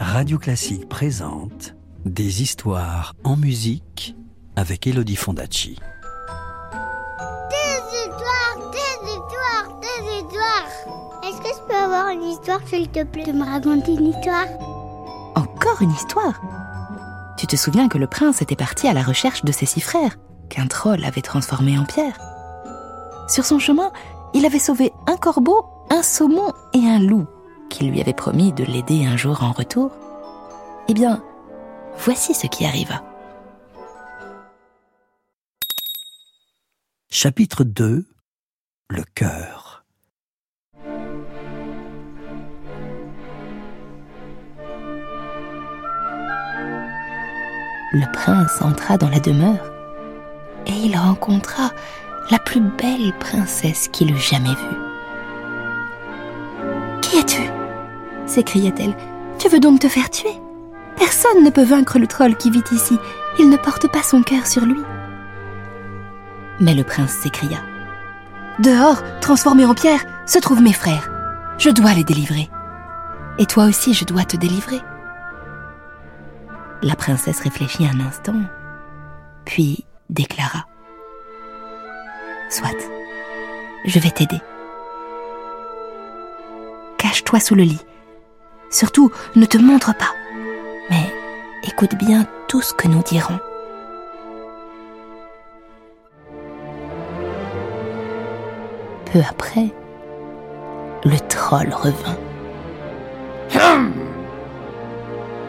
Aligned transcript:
Radio 0.00 0.38
Classique 0.38 0.88
présente 0.88 1.74
Des 2.04 2.42
histoires 2.42 3.14
en 3.24 3.36
musique 3.36 4.16
avec 4.56 4.86
Elodie 4.86 5.16
Fondacci. 5.16 5.78
Des 7.50 7.98
histoires, 7.98 8.70
des 8.72 9.08
histoires, 9.08 9.80
des 9.80 10.18
histoires. 10.18 10.68
Est-ce 11.24 11.38
que 11.38 11.48
je 11.48 11.62
peux 11.68 11.74
avoir 11.74 12.08
une 12.08 12.22
histoire, 12.22 12.60
s'il 12.66 12.88
te 12.88 13.04
plaît, 13.04 13.24
de 13.24 13.32
me 13.32 13.44
raconter 13.44 13.92
une 13.92 14.06
histoire? 14.06 14.46
Encore 15.34 15.80
une 15.80 15.92
histoire? 15.92 16.40
Tu 17.36 17.46
te 17.46 17.56
souviens 17.56 17.88
que 17.88 17.98
le 17.98 18.06
prince 18.06 18.42
était 18.42 18.56
parti 18.56 18.88
à 18.88 18.92
la 18.92 19.02
recherche 19.02 19.44
de 19.44 19.52
ses 19.52 19.66
six 19.66 19.80
frères, 19.80 20.16
qu'un 20.48 20.66
troll 20.66 21.04
avait 21.04 21.22
transformés 21.22 21.78
en 21.78 21.84
pierre? 21.84 22.18
Sur 23.28 23.44
son 23.44 23.58
chemin, 23.58 23.92
il 24.34 24.44
avait 24.44 24.58
sauvé 24.58 24.92
un 25.06 25.16
corbeau, 25.16 25.64
un 25.90 26.02
saumon 26.02 26.52
et 26.74 26.86
un 26.86 26.98
loup, 26.98 27.26
qui 27.78 27.84
lui 27.84 28.00
avaient 28.00 28.12
promis 28.12 28.52
de 28.52 28.64
l'aider 28.64 29.06
un 29.06 29.16
jour 29.16 29.44
en 29.44 29.52
retour. 29.52 29.92
Eh 30.88 30.94
bien, 30.94 31.22
voici 31.96 32.34
ce 32.34 32.48
qui 32.48 32.66
arriva. 32.66 33.04
Chapitre 37.08 37.62
2 37.62 38.04
Le 38.90 39.04
cœur. 39.14 39.84
Le 47.92 48.12
prince 48.12 48.60
entra 48.60 48.98
dans 48.98 49.08
la 49.08 49.20
demeure 49.20 49.70
et 50.66 50.72
il 50.72 50.96
rencontra 50.96 51.70
la 52.32 52.40
plus 52.40 52.60
belle 52.60 53.12
princesse 53.20 53.86
qu'il 53.92 54.10
eût 54.10 54.18
jamais 54.18 54.54
vue. 54.54 54.76
Qui 57.02 57.18
es-tu? 57.18 57.67
S'écria-t-elle. 58.28 58.96
Tu 59.38 59.48
veux 59.48 59.60
donc 59.60 59.80
te 59.80 59.88
faire 59.88 60.10
tuer? 60.10 60.34
Personne 60.96 61.44
ne 61.44 61.50
peut 61.50 61.64
vaincre 61.64 61.98
le 61.98 62.06
troll 62.06 62.36
qui 62.36 62.50
vit 62.50 62.64
ici. 62.72 62.98
Il 63.38 63.50
ne 63.50 63.56
porte 63.56 63.90
pas 63.90 64.02
son 64.02 64.22
cœur 64.22 64.46
sur 64.46 64.64
lui. 64.64 64.80
Mais 66.60 66.74
le 66.74 66.82
prince 66.82 67.12
s'écria. 67.12 67.58
Dehors, 68.58 69.02
transformé 69.20 69.64
en 69.64 69.74
pierre, 69.74 70.04
se 70.26 70.38
trouvent 70.38 70.62
mes 70.62 70.72
frères. 70.72 71.08
Je 71.58 71.70
dois 71.70 71.94
les 71.94 72.04
délivrer. 72.04 72.50
Et 73.38 73.46
toi 73.46 73.66
aussi, 73.66 73.94
je 73.94 74.04
dois 74.04 74.24
te 74.24 74.36
délivrer. 74.36 74.80
La 76.82 76.96
princesse 76.96 77.40
réfléchit 77.40 77.86
un 77.86 78.00
instant, 78.00 78.40
puis 79.44 79.84
déclara. 80.10 80.66
Soit, 82.50 82.90
je 83.84 83.98
vais 83.98 84.10
t'aider. 84.10 84.40
Cache-toi 86.98 87.40
sous 87.40 87.54
le 87.54 87.62
lit. 87.62 87.80
Surtout, 88.70 89.10
ne 89.36 89.46
te 89.46 89.58
montre 89.58 89.94
pas. 89.94 90.12
Mais 90.90 91.12
écoute 91.64 91.94
bien 91.96 92.26
tout 92.48 92.60
ce 92.60 92.72
que 92.74 92.88
nous 92.88 93.02
dirons. 93.02 93.38
Peu 99.12 99.20
après, 99.28 99.68
le 101.04 101.18
troll 101.28 101.72
revint. 101.72 102.18
Hum 103.54 103.92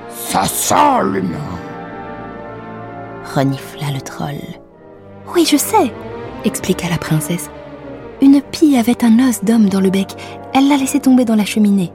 Ça 0.10 0.46
sent 0.46 1.04
l'humain 1.04 1.60
renifla 3.36 3.92
le 3.94 4.02
troll. 4.02 4.42
Oui, 5.36 5.46
je 5.50 5.58
sais, 5.58 5.94
expliqua 6.44 6.90
la 6.90 6.98
princesse. 6.98 7.50
Une 8.22 8.42
pie 8.42 8.78
avait 8.78 9.04
un 9.04 9.30
os 9.30 9.44
d'homme 9.44 9.70
dans 9.70 9.80
le 9.80 9.90
bec. 9.90 10.10
Elle 10.54 10.68
l'a 10.68 10.78
laissé 10.78 11.00
tomber 11.00 11.26
dans 11.26 11.36
la 11.36 11.46
cheminée. 11.46 11.92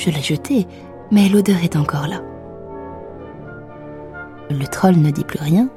Je 0.00 0.08
l'ai 0.08 0.22
jeté, 0.22 0.66
mais 1.10 1.28
l'odeur 1.28 1.62
est 1.62 1.76
encore 1.76 2.06
là. 2.06 2.22
Le 4.48 4.66
troll 4.66 4.96
ne 4.96 5.10
dit 5.10 5.24
plus 5.24 5.38
rien, 5.38 5.68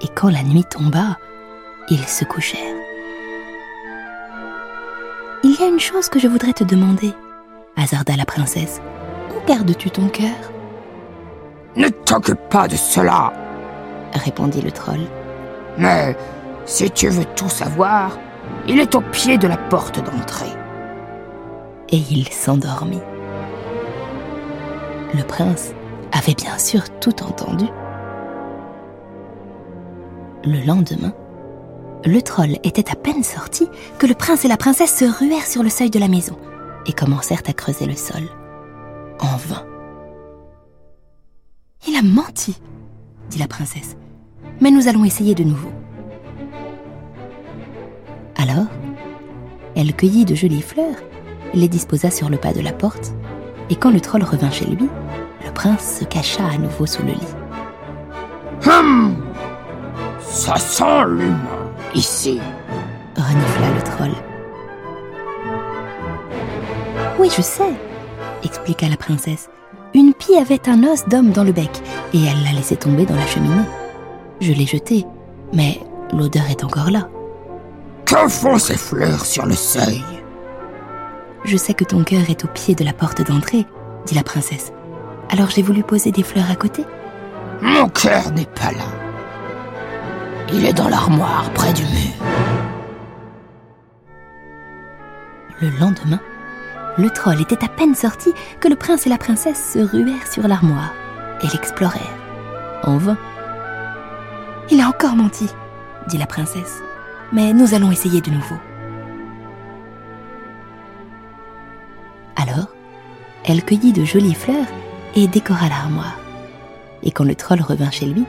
et 0.00 0.08
quand 0.08 0.30
la 0.30 0.42
nuit 0.42 0.64
tomba, 0.68 1.16
ils 1.90 2.08
se 2.08 2.24
couchèrent. 2.24 2.74
Il 5.44 5.54
y 5.54 5.62
a 5.62 5.68
une 5.68 5.78
chose 5.78 6.08
que 6.08 6.18
je 6.18 6.26
voudrais 6.26 6.54
te 6.54 6.64
demander, 6.64 7.12
hasarda 7.76 8.16
la 8.16 8.24
princesse. 8.24 8.82
Où 9.30 9.46
gardes-tu 9.46 9.92
ton 9.92 10.08
cœur? 10.08 10.50
Ne 11.76 11.88
t'occupe 11.88 12.48
pas 12.48 12.66
de 12.66 12.74
cela 12.74 13.32
répondit 14.12 14.60
le 14.60 14.72
troll. 14.72 15.06
Mais 15.78 16.16
si 16.64 16.90
tu 16.90 17.08
veux 17.08 17.26
tout 17.36 17.48
savoir, 17.48 18.18
il 18.66 18.80
est 18.80 18.96
au 18.96 19.00
pied 19.00 19.38
de 19.38 19.46
la 19.46 19.56
porte 19.56 20.04
d'entrée. 20.04 20.52
Et 21.90 22.02
il 22.10 22.28
s'endormit. 22.28 23.00
Le 25.12 25.24
prince 25.24 25.72
avait 26.12 26.34
bien 26.34 26.56
sûr 26.56 26.82
tout 27.00 27.22
entendu. 27.24 27.64
Le 30.44 30.64
lendemain, 30.64 31.12
le 32.04 32.22
troll 32.22 32.58
était 32.62 32.90
à 32.90 32.94
peine 32.94 33.24
sorti 33.24 33.68
que 33.98 34.06
le 34.06 34.14
prince 34.14 34.44
et 34.44 34.48
la 34.48 34.56
princesse 34.56 34.96
se 34.96 35.04
ruèrent 35.04 35.46
sur 35.46 35.62
le 35.62 35.68
seuil 35.68 35.90
de 35.90 35.98
la 35.98 36.08
maison 36.08 36.36
et 36.86 36.92
commencèrent 36.92 37.42
à 37.48 37.52
creuser 37.52 37.86
le 37.86 37.96
sol. 37.96 38.22
En 39.18 39.36
vain. 39.36 39.66
Il 41.88 41.96
a 41.96 42.02
menti, 42.02 42.60
dit 43.30 43.38
la 43.38 43.48
princesse. 43.48 43.96
Mais 44.60 44.70
nous 44.70 44.86
allons 44.86 45.04
essayer 45.04 45.34
de 45.34 45.44
nouveau. 45.44 45.72
Alors, 48.36 48.66
elle 49.74 49.94
cueillit 49.94 50.24
de 50.24 50.34
jolies 50.34 50.62
fleurs, 50.62 50.96
les 51.52 51.68
disposa 51.68 52.10
sur 52.10 52.30
le 52.30 52.38
pas 52.38 52.52
de 52.52 52.60
la 52.60 52.72
porte, 52.72 53.12
et 53.70 53.76
quand 53.76 53.90
le 53.90 54.00
troll 54.00 54.22
revint 54.24 54.50
chez 54.50 54.66
lui, 54.66 54.88
le 55.44 55.52
prince 55.52 55.98
se 56.00 56.04
cacha 56.04 56.42
à 56.44 56.58
nouveau 56.58 56.86
sous 56.86 57.02
le 57.02 57.12
lit. 57.12 57.34
Hum 58.66 59.16
Ça 60.20 60.56
sent 60.56 61.04
l'humain 61.08 61.38
ici. 61.94 62.40
renifla 63.16 63.66
le 63.74 63.82
troll. 63.82 64.10
Oui, 67.18 67.28
je 67.34 67.42
sais, 67.42 67.72
expliqua 68.42 68.88
la 68.88 68.96
princesse. 68.96 69.48
Une 69.94 70.14
pie 70.14 70.36
avait 70.36 70.68
un 70.68 70.84
os 70.84 71.06
d'homme 71.08 71.30
dans 71.30 71.44
le 71.44 71.52
bec, 71.52 71.82
et 72.14 72.24
elle 72.24 72.42
l'a 72.44 72.52
laissé 72.52 72.76
tomber 72.76 73.04
dans 73.06 73.16
la 73.16 73.26
cheminée. 73.26 73.64
Je 74.40 74.52
l'ai 74.52 74.66
jeté, 74.66 75.04
mais 75.52 75.80
l'odeur 76.12 76.48
est 76.48 76.64
encore 76.64 76.90
là. 76.90 77.08
Que 78.06 78.28
font 78.28 78.58
ces 78.58 78.76
fleurs 78.76 79.24
sur 79.24 79.46
le 79.46 79.54
seuil? 79.54 80.02
Je 81.44 81.56
sais 81.56 81.74
que 81.74 81.84
ton 81.84 82.04
cœur 82.04 82.28
est 82.28 82.44
au 82.44 82.48
pied 82.48 82.74
de 82.74 82.84
la 82.84 82.92
porte 82.92 83.26
d'entrée, 83.26 83.66
dit 84.06 84.14
la 84.14 84.22
princesse. 84.22 84.72
Alors 85.30 85.50
j'ai 85.50 85.62
voulu 85.62 85.82
poser 85.82 86.12
des 86.12 86.22
fleurs 86.22 86.50
à 86.50 86.56
côté. 86.56 86.84
Mon 87.62 87.88
cœur 87.88 88.30
n'est 88.32 88.46
pas 88.46 88.72
là. 88.72 88.84
Il 90.52 90.64
est 90.66 90.72
dans 90.72 90.88
l'armoire 90.88 91.50
près 91.54 91.72
du 91.72 91.82
mur. 91.82 92.12
Le 95.60 95.68
lendemain, 95.78 96.20
le 96.98 97.10
troll 97.10 97.40
était 97.40 97.64
à 97.64 97.68
peine 97.68 97.94
sorti 97.94 98.30
que 98.60 98.68
le 98.68 98.76
prince 98.76 99.06
et 99.06 99.10
la 99.10 99.18
princesse 99.18 99.72
se 99.74 99.78
ruèrent 99.78 100.30
sur 100.30 100.46
l'armoire 100.48 100.92
et 101.42 101.46
l'explorèrent. 101.48 102.16
En 102.82 102.96
vain. 102.96 103.16
Il 104.70 104.80
a 104.80 104.88
encore 104.88 105.16
menti, 105.16 105.48
dit 106.08 106.18
la 106.18 106.26
princesse. 106.26 106.82
Mais 107.32 107.52
nous 107.52 107.74
allons 107.74 107.92
essayer 107.92 108.20
de 108.20 108.30
nouveau. 108.30 108.56
Elle 113.50 113.64
cueillit 113.64 113.92
de 113.92 114.04
jolies 114.04 114.34
fleurs 114.34 114.66
et 115.16 115.26
décora 115.26 115.68
l'armoire. 115.68 116.18
Et 117.02 117.10
quand 117.10 117.24
le 117.24 117.34
troll 117.34 117.60
revint 117.60 117.90
chez 117.90 118.06
lui, 118.06 118.24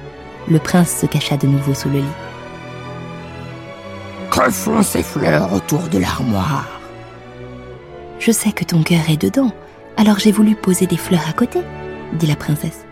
le 0.50 0.58
prince 0.58 0.98
se 1.02 1.06
cacha 1.06 1.38
de 1.38 1.46
nouveau 1.46 1.74
sous 1.74 1.90
le 1.90 2.00
lit. 2.00 2.18
Que 4.32 4.50
font 4.50 4.82
ces 4.82 5.04
fleurs 5.04 5.54
autour 5.54 5.82
de 5.90 6.00
l'armoire 6.00 6.68
Je 8.20 8.32
sais 8.32 8.52
que 8.52 8.64
ton 8.64 8.82
cœur 8.82 9.10
est 9.10 9.22
dedans, 9.22 9.52
alors 9.98 10.18
j'ai 10.18 10.32
voulu 10.32 10.56
poser 10.56 10.88
des 10.88 10.98
fleurs 10.98 11.28
à 11.30 11.34
côté, 11.34 11.60
dit 12.14 12.26
la 12.26 12.36
princesse. 12.36 12.86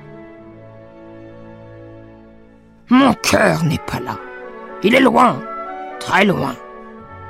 Mon 2.90 3.14
cœur 3.14 3.64
n'est 3.64 3.82
pas 3.88 4.00
là. 4.00 4.18
Il 4.84 4.94
est 4.94 5.02
loin, 5.02 5.42
très 6.00 6.26
loin, 6.26 6.56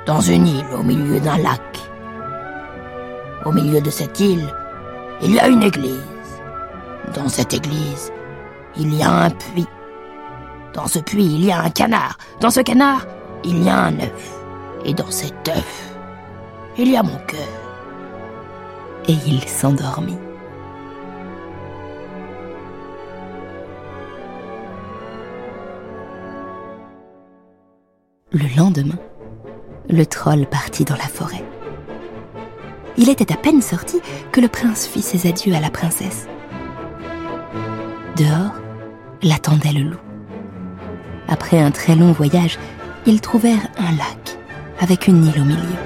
dans 0.06 0.20
une 0.20 0.46
île 0.46 0.66
au 0.78 0.82
milieu 0.82 1.20
d'un 1.20 1.38
lac. 1.38 1.60
Au 3.46 3.52
milieu 3.52 3.80
de 3.80 3.90
cette 3.90 4.20
île, 4.20 4.46
il 5.22 5.34
y 5.34 5.38
a 5.38 5.48
une 5.48 5.62
église. 5.62 6.00
Dans 7.14 7.28
cette 7.28 7.54
église, 7.54 8.12
il 8.76 8.94
y 8.94 9.02
a 9.02 9.10
un 9.10 9.30
puits. 9.30 9.66
Dans 10.74 10.86
ce 10.86 10.98
puits, 11.00 11.24
il 11.24 11.44
y 11.44 11.52
a 11.52 11.60
un 11.60 11.70
canard. 11.70 12.16
Dans 12.40 12.50
ce 12.50 12.60
canard, 12.60 13.06
il 13.44 13.62
y 13.62 13.68
a 13.68 13.76
un 13.76 13.98
œuf. 13.98 14.40
Et 14.84 14.94
dans 14.94 15.10
cet 15.10 15.48
œuf, 15.48 15.92
il 16.78 16.90
y 16.90 16.96
a 16.96 17.02
mon 17.02 17.18
cœur. 17.26 17.40
Et 19.08 19.16
il 19.26 19.42
s'endormit. 19.46 20.18
Le 28.32 28.56
lendemain, 28.56 28.98
le 29.88 30.06
troll 30.06 30.46
partit 30.46 30.84
dans 30.84 30.94
la 30.94 31.00
forêt. 31.00 31.44
Il 33.02 33.08
était 33.08 33.32
à 33.32 33.36
peine 33.38 33.62
sorti 33.62 33.98
que 34.30 34.42
le 34.42 34.48
prince 34.48 34.86
fit 34.86 35.00
ses 35.00 35.26
adieux 35.26 35.54
à 35.54 35.60
la 35.60 35.70
princesse. 35.70 36.26
Dehors, 38.14 38.52
l'attendait 39.22 39.72
le 39.72 39.84
loup. 39.84 40.00
Après 41.26 41.58
un 41.58 41.70
très 41.70 41.96
long 41.96 42.12
voyage, 42.12 42.58
ils 43.06 43.22
trouvèrent 43.22 43.68
un 43.78 43.92
lac 43.92 44.36
avec 44.80 45.08
une 45.08 45.24
île 45.24 45.40
au 45.40 45.44
milieu. 45.46 45.78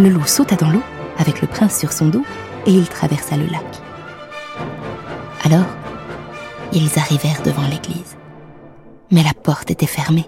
Le 0.00 0.08
loup 0.08 0.26
sauta 0.26 0.56
dans 0.56 0.70
l'eau 0.70 0.82
avec 1.18 1.40
le 1.40 1.46
prince 1.46 1.78
sur 1.78 1.92
son 1.92 2.08
dos 2.08 2.24
et 2.66 2.72
il 2.72 2.88
traversa 2.88 3.36
le 3.36 3.46
lac. 3.46 3.62
Alors, 5.44 5.70
ils 6.72 6.98
arrivèrent 6.98 7.42
devant 7.44 7.68
l'église. 7.68 8.16
Mais 9.12 9.22
la 9.22 9.34
porte 9.34 9.70
était 9.70 9.86
fermée 9.86 10.26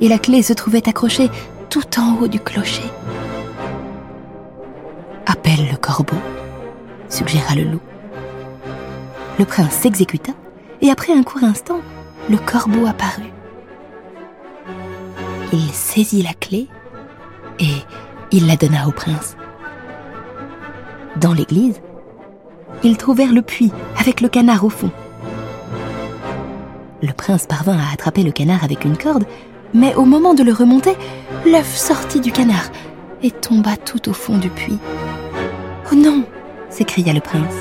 et 0.00 0.08
la 0.08 0.18
clé 0.18 0.42
se 0.42 0.54
trouvait 0.54 0.88
accrochée 0.88 1.28
tout 1.68 2.00
en 2.00 2.16
haut 2.18 2.28
du 2.28 2.40
clocher. 2.40 2.90
Corbeau, 5.98 6.22
suggéra 7.08 7.56
le 7.56 7.64
loup. 7.64 7.80
Le 9.36 9.44
prince 9.44 9.72
s'exécuta 9.72 10.30
et 10.80 10.90
après 10.90 11.12
un 11.12 11.24
court 11.24 11.42
instant, 11.42 11.80
le 12.30 12.36
corbeau 12.36 12.86
apparut. 12.86 13.32
Il 15.52 15.72
saisit 15.72 16.22
la 16.22 16.34
clé 16.34 16.68
et 17.58 17.74
il 18.30 18.46
la 18.46 18.54
donna 18.54 18.86
au 18.86 18.92
prince. 18.92 19.36
Dans 21.16 21.32
l'église, 21.32 21.80
ils 22.84 22.96
trouvèrent 22.96 23.34
le 23.34 23.42
puits 23.42 23.72
avec 23.98 24.20
le 24.20 24.28
canard 24.28 24.64
au 24.64 24.70
fond. 24.70 24.92
Le 27.02 27.12
prince 27.12 27.46
parvint 27.46 27.76
à 27.76 27.92
attraper 27.92 28.22
le 28.22 28.30
canard 28.30 28.62
avec 28.62 28.84
une 28.84 28.96
corde, 28.96 29.24
mais 29.74 29.96
au 29.96 30.04
moment 30.04 30.34
de 30.34 30.44
le 30.44 30.52
remonter, 30.52 30.96
l'œuf 31.44 31.76
sortit 31.76 32.20
du 32.20 32.30
canard 32.30 32.70
et 33.24 33.32
tomba 33.32 33.76
tout 33.76 34.08
au 34.08 34.12
fond 34.12 34.38
du 34.38 34.48
puits. 34.48 34.78
Oh 35.90 35.94
non 35.94 36.24
s'écria 36.70 37.12
le 37.12 37.20
prince. 37.20 37.54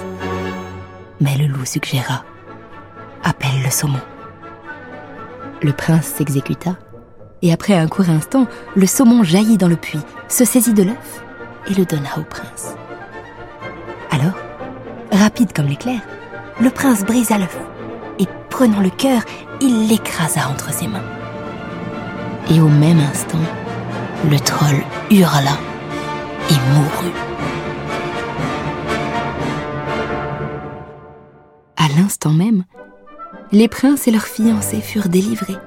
Mais 1.22 1.38
le 1.38 1.48
loup 1.48 1.66
suggéra 1.66 2.24
Appelle 3.24 3.64
le 3.64 3.70
saumon. 3.70 4.02
Le 5.62 5.72
prince 5.72 6.06
s'exécuta, 6.06 6.76
et 7.42 7.52
après 7.54 7.74
un 7.74 7.88
court 7.88 8.10
instant, 8.10 8.48
le 8.76 8.86
saumon 8.86 9.24
jaillit 9.24 9.58
dans 9.58 9.68
le 9.68 9.76
puits, 9.76 10.00
se 10.28 10.46
saisit 10.46 10.74
de 10.74 10.84
l'œuf 10.84 11.24
et 11.70 11.74
le 11.74 11.86
donna 11.86 12.10
au 12.18 12.24
prince. 12.24 12.76
Alors, 14.12 14.38
rapide 15.12 15.54
comme 15.54 15.68
l'éclair, 15.68 16.02
le 16.60 16.70
prince 16.70 17.04
brisa 17.04 17.38
l'œuf 17.38 17.58
et 18.20 18.28
prenant 18.50 18.82
le 18.82 18.90
cœur, 18.90 19.22
il 19.62 19.88
l'écrasa 19.88 20.50
entre 20.50 20.72
ses 20.72 20.88
mains. 20.88 21.04
Et 22.50 22.60
au 22.60 22.70
même 22.70 23.00
instant, 23.00 23.38
le 24.30 24.40
troll 24.40 24.84
hurla 25.12 25.58
et 26.50 26.74
mourut. 26.74 27.27
L'instant 31.98 32.32
même, 32.32 32.64
les 33.52 33.68
princes 33.68 34.08
et 34.08 34.12
leurs 34.12 34.28
fiancés 34.28 34.82
furent 34.82 35.10
délivrés. 35.10 35.58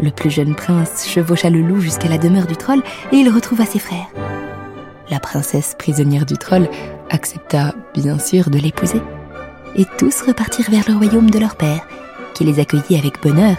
Le 0.00 0.10
plus 0.10 0.30
jeune 0.30 0.54
prince 0.54 1.06
chevaucha 1.08 1.50
le 1.50 1.60
loup 1.60 1.80
jusqu'à 1.80 2.08
la 2.08 2.18
demeure 2.18 2.46
du 2.46 2.56
troll 2.56 2.82
et 3.12 3.16
il 3.16 3.28
retrouva 3.28 3.64
ses 3.66 3.78
frères. 3.78 4.08
La 5.10 5.20
princesse 5.20 5.74
prisonnière 5.78 6.26
du 6.26 6.34
troll 6.34 6.68
accepta 7.10 7.74
bien 7.92 8.18
sûr 8.18 8.50
de 8.50 8.58
l'épouser. 8.58 9.00
Et 9.76 9.84
tous 9.98 10.22
repartirent 10.22 10.70
vers 10.70 10.88
le 10.88 10.96
royaume 10.96 11.30
de 11.30 11.38
leur 11.38 11.56
père, 11.56 11.86
qui 12.32 12.44
les 12.44 12.60
accueillit 12.60 12.96
avec 12.96 13.20
bonheur 13.22 13.56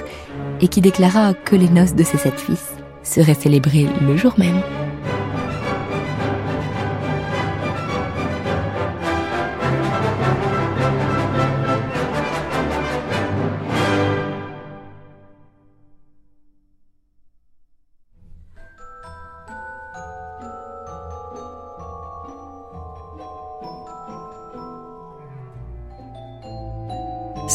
et 0.62 0.68
qui 0.68 0.82
déclara 0.82 1.34
que 1.34 1.56
les 1.56 1.70
noces 1.70 1.96
de 1.96 2.04
ses 2.04 2.18
sept 2.18 2.40
fils 2.40 2.74
seraient 3.04 3.34
célébrées 3.34 3.88
le 4.02 4.16
jour 4.16 4.34
même. 4.38 4.62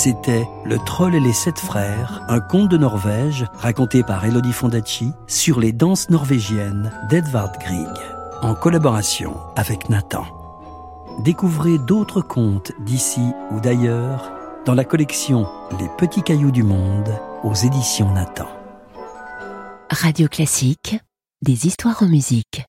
C'était 0.02 0.48
Le 0.64 0.78
Troll 0.78 1.14
et 1.14 1.20
les 1.20 1.34
Sept 1.34 1.58
Frères, 1.58 2.22
un 2.26 2.40
conte 2.40 2.70
de 2.70 2.78
Norvège 2.78 3.44
raconté 3.52 4.02
par 4.02 4.24
Elodie 4.24 4.54
Fondacci 4.54 5.12
sur 5.26 5.60
les 5.60 5.72
danses 5.72 6.08
norvégiennes 6.08 6.90
d'Edvard 7.10 7.52
Grieg, 7.58 7.86
en 8.40 8.54
collaboration 8.54 9.36
avec 9.56 9.90
Nathan. 9.90 10.24
Découvrez 11.22 11.76
d'autres 11.76 12.22
contes 12.22 12.72
d'ici 12.80 13.20
ou 13.50 13.60
d'ailleurs 13.60 14.32
dans 14.64 14.72
la 14.72 14.84
collection 14.84 15.46
Les 15.78 15.90
Petits 15.98 16.22
Cailloux 16.22 16.50
du 16.50 16.62
Monde 16.62 17.14
aux 17.44 17.52
éditions 17.52 18.10
Nathan. 18.10 18.48
Radio 19.90 20.28
Classique, 20.28 20.98
des 21.42 21.66
histoires 21.66 22.02
en 22.02 22.08
musique. 22.08 22.64